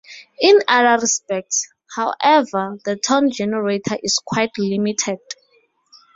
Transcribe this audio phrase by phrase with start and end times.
[0.39, 5.19] In other respects, however, the tone generator is quite limited.